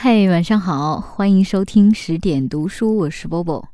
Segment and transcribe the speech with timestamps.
[0.00, 3.68] 嗨，晚上好，欢迎收听十点读书，我是波波。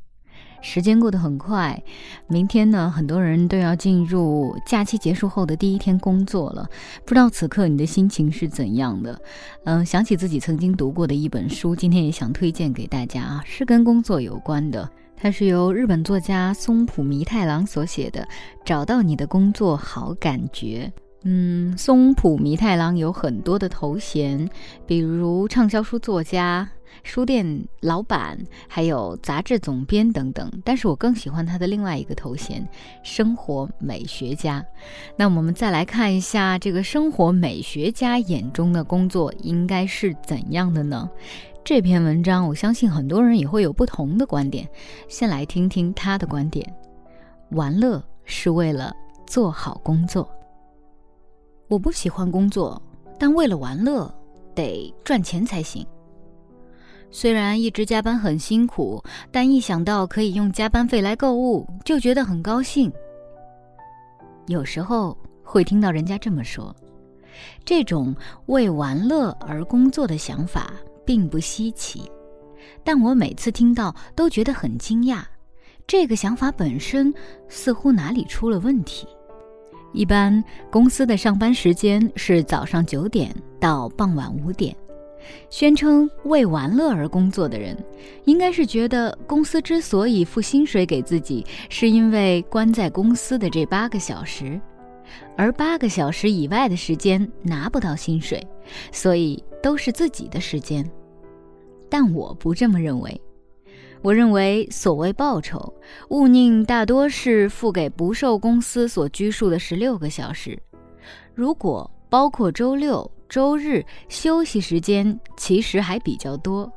[0.59, 1.83] 时间过得很快，
[2.27, 6.67] 明天呢，很多人都要进入假期结束后的第一天工作了。
[7.05, 9.21] 不知道此刻你的心情是怎样的？
[9.65, 14.89] 嗯，想起自己曾经读过的一本书，今天也想推荐给大家啊，是跟工作有关的。
[15.15, 18.23] 它是由日本作家松浦弥太郎所写的
[18.65, 20.91] 《找到你的工作好感觉》。
[21.27, 24.47] 嗯，松浦弥太郎有很多的头衔，
[24.85, 26.69] 比如畅销书作家、
[27.01, 28.37] 书店老板，
[28.67, 30.51] 还有杂志总编等等。
[30.63, 32.63] 但是我更喜欢他的另外一个头衔——
[33.01, 34.63] 生活美学家。
[35.17, 41.09] 那我们再来看一下，这个生活美学家眼中的工作应该是怎样的呢？
[41.63, 44.69] 这篇文章，我相信很多人也会有不同的观点。
[45.07, 46.71] 先来听听他的观点：
[47.49, 48.93] 玩乐是为了
[49.25, 50.29] 做好工作。
[51.67, 52.81] 我不喜欢工作，
[53.19, 54.13] 但为了玩乐，
[54.53, 55.85] 得赚钱才行。
[57.09, 59.01] 虽然一直加班很辛苦，
[59.31, 62.91] 但一想到可以用加班费来购物，就觉得很高兴。
[64.47, 66.75] 有时候会听到人家这么说，
[67.63, 68.15] 这种
[68.47, 70.73] 为玩乐而工作的想法
[71.05, 72.03] 并不稀奇，
[72.83, 75.23] 但我每次听到都觉得很惊讶。
[75.87, 77.13] 这个想法本身
[77.47, 79.07] 似乎哪里出了问题。
[79.95, 84.75] 一般公司的上班时间是早上九点到傍晚五点，
[85.49, 87.77] 宣称为玩乐而工作的人，
[88.25, 94.59] 应该是觉得公司之所以付薪水给自己，是因为关在公司的这八个小时，
[95.37, 98.45] 而八个小时以外的时间拿不到薪水，
[98.91, 100.85] 所以都是自己的时间。
[101.89, 103.21] 但我不这么认为。
[104.01, 105.73] 我认为，所谓报酬，
[106.09, 110.57] 勿宁大多是付给不受公司所拘束的十六个小时。
[111.33, 116.71] 如果包括周六、周日休息时间，其实还比较多。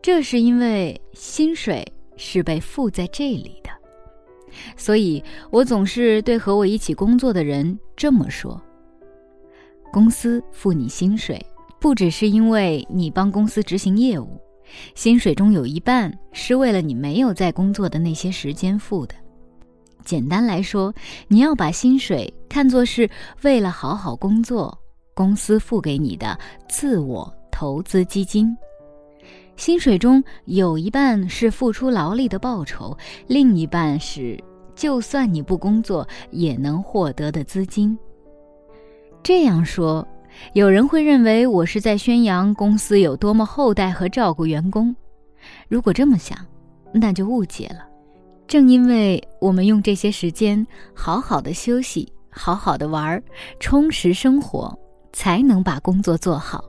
[0.00, 1.84] 这是因为薪水
[2.16, 3.70] 是被付在这里的，
[4.76, 8.60] 所以我总是对和我一起工作的人这么说：
[9.92, 11.44] 公司付你薪水，
[11.80, 14.40] 不只是因为你帮公司执行业务。
[14.94, 19.14] 薪水中有一半是为了你没有在工作的那些时间付的。
[20.04, 20.92] 简单来说，
[21.28, 23.08] 你要把薪水看作是
[23.42, 24.76] 为了好好工作，
[25.14, 26.38] 公司付给你的
[26.68, 28.54] 自我投资基金。
[29.56, 32.96] 薪水中有一半是付出劳力的报酬，
[33.26, 34.38] 另一半是
[34.74, 37.96] 就算你不工作也能获得的资金。
[39.22, 40.06] 这样说。
[40.52, 44.94] 有人会认为我是在宣扬公司有多么厚待和照顾员工。
[45.68, 46.38] 如果这么想，
[46.92, 47.86] 那就误解了。
[48.46, 53.20] 正因为我们用这些时间好好的休息、好好的玩、
[53.58, 54.76] 充实生活，
[55.12, 56.64] 才能把工作做好。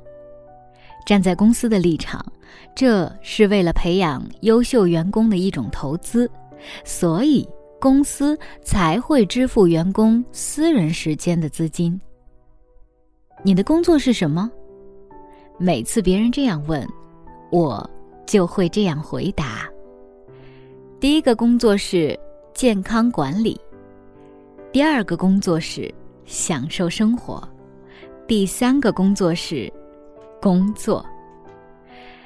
[1.05, 2.25] 站在公司的立场，
[2.73, 6.29] 这是为了培养优秀员工的一种投资，
[6.83, 7.47] 所以
[7.79, 11.99] 公司才会支付员工私人时间的资金。
[13.45, 14.49] 你的工作是什么？
[15.59, 16.83] 每次别人这样问，
[17.51, 17.87] 我
[18.25, 19.69] 就会这样回答。
[20.99, 22.19] 第一个工作是
[22.55, 23.61] 健康管理，
[24.71, 25.93] 第二个工作是
[26.25, 27.47] 享受生活，
[28.25, 29.71] 第三个工作是
[30.41, 31.05] 工作。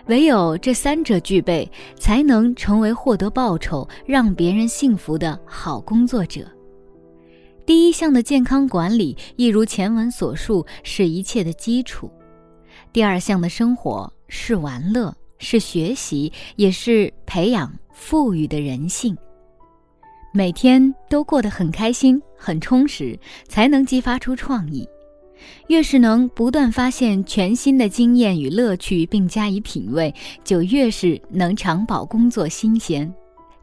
[0.06, 6.48] 唯有这三者具备，才能成为获得报酬、让别人幸福的好工作者。
[7.70, 12.10] 第一项的健康管理，一如前文所述，是一切的基础；
[12.92, 19.16] 第二项的生活是玩乐，是学习，也是培养富裕的人性。
[20.34, 23.16] 每天都过得很开心、很充实，
[23.48, 24.90] 才能激发出创意。
[25.68, 30.12] 越是能不断发现全新的经验与乐趣，并加以品味，
[30.44, 33.14] 就越是能长保工作新鲜。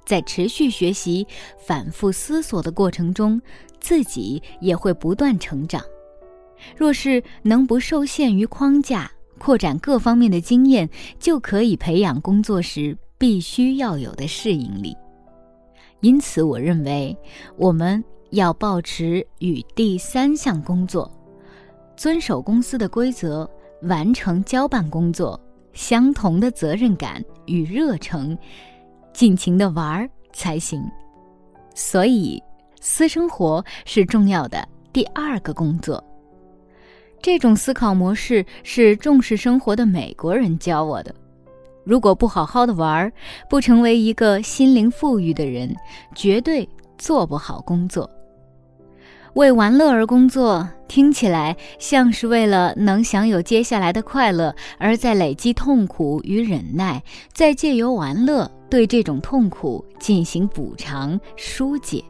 [0.04, 1.26] 在持续学习、
[1.58, 3.42] 反复思索的过程中，
[3.81, 5.82] 自己也会不断成长。
[6.76, 10.88] 若是能不受限于框架，扩展各方面的经验，
[11.19, 14.97] 就可以培养工作时必须要有的适应力。
[16.00, 17.16] 因此，我认为
[17.56, 21.10] 我们要保持与第三项工作——
[21.97, 23.48] 遵守公司的规则、
[23.83, 25.39] 完成交办工作
[25.72, 28.36] 相同的责任感与热诚。
[29.12, 30.83] 尽情的玩儿才行，
[31.74, 32.42] 所以
[32.80, 36.02] 私生活是重要的第二个工作。
[37.22, 41.14] 这种思考模式是重视生活的美国人教我的。
[41.84, 43.12] 如果不好好的玩儿，
[43.48, 45.74] 不成为一个心灵富裕的人，
[46.14, 46.68] 绝对
[46.98, 48.08] 做不好工作。
[49.34, 57.02] 为玩乐而工作，听起来像是为了能享有接下来的快乐，而在累积痛苦与忍耐，
[57.32, 62.02] 再借由玩乐对这种痛苦进行补偿疏解。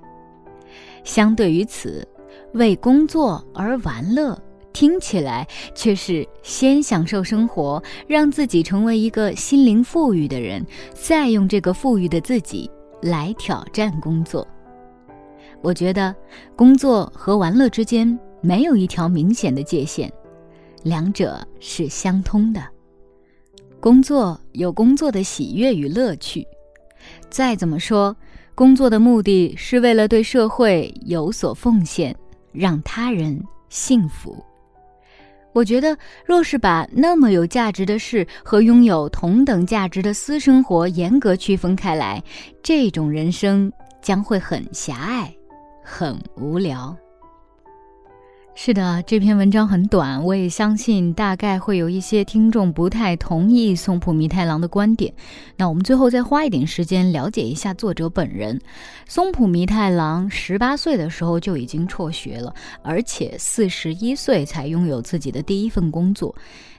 [1.07, 2.07] 相对于此，
[2.53, 4.37] 为工作而玩乐，
[4.73, 12.69] 听起来却是先享受生活，让自己成为一个心灵富裕的人，再用这个富裕的自己
[13.01, 14.47] 来挑战工作。
[15.63, 16.15] 我觉得
[16.57, 20.13] 工作和玩乐之间没有一条明显的界限，
[20.83, 22.61] 两者是相通的。
[23.79, 26.45] 工作有工作的喜悦与乐趣，
[27.31, 28.15] 再怎么说，
[28.57, 32.17] 工作的目的是为了对社会有所奉献，
[32.53, 33.39] 让他人
[33.69, 34.43] 幸福。
[35.53, 35.95] 我觉得，
[36.25, 42.23] 若是把那么有价值的事和拥有同等价值的私生活严格区分开来，
[42.63, 43.71] 这种人生
[44.01, 45.31] 将会很狭隘。
[45.85, 46.97] 很无聊。
[48.59, 55.13] 是的，这篇文章很短，我也相信大概会有一些听众不太同意松浦弥太郎的观点。
[55.59, 58.59] 那我们最后再花一点时间了解一下作者本人。
[59.07, 66.35] 松浦弥太郎十八岁的时候就已经辍学了，而且四十一岁才拥有自己的第一份工作。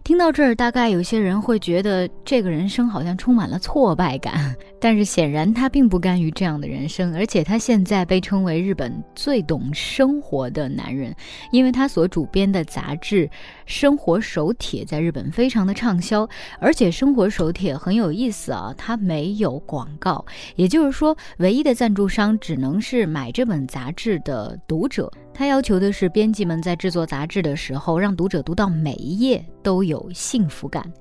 [0.07, 11.13] 听到这儿，大概有些人会觉得这个人生好像充满了挫败感， 但是显然他并不甘于这样的人生，而且他现在被称为日本最懂生活的男人，
[11.51, 13.27] 因为他所主编的杂志
[13.65, 16.25] 《生活手帖》在日本非常的畅销，
[16.61, 20.25] 而且《生活手帖》很有意思啊，它没有广告，
[20.55, 25.11] 也就是说，唯一的赞助商只能是买这本杂志的读者。
[25.37, 30.91] 他要求的是，编辑们在制作杂志的时候，让读者读到每一页都有幸福感，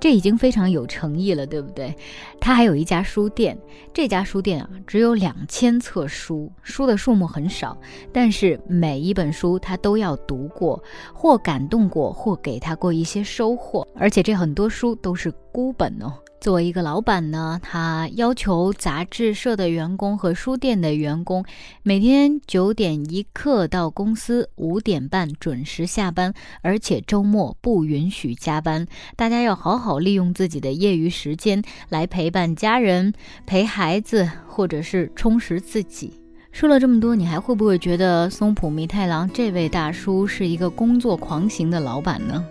[0.00, 1.94] 这已经非常有诚意了，对不对？
[2.40, 3.54] 他还有一家书店，
[3.92, 7.76] 这家书店啊，只有两千册书，书的数目很少，
[8.10, 16.12] 但是每一本书他都要读过，或感动过，或给他过一些收获，而且这很多书都是孤本哦。
[16.40, 21.44] 作为一个老板呢，他要求杂志社的员工和书店的员工
[21.84, 28.84] 每天九点一刻到公司，五点半准时下班，而且周末不允许加班。
[29.14, 33.12] 大家要好好利用自己的业余时间来陪伴家人、
[33.46, 36.12] 陪孩子，或者是充实自己。
[36.50, 42.44] 说了这么多，你还会不会觉得松浦弥太郎这位大叔是一个工作狂型的老板呢？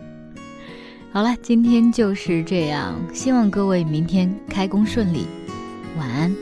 [1.14, 5.28] 好了，今天就是这样，希望各位明天开工顺利，
[5.98, 6.34] 晚安。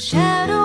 [0.00, 0.59] Shadow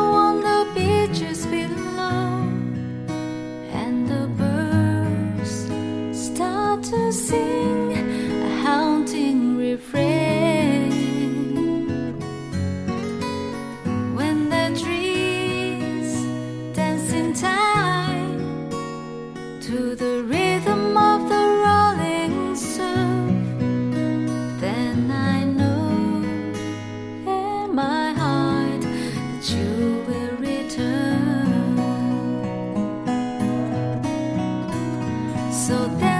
[35.56, 36.15] So that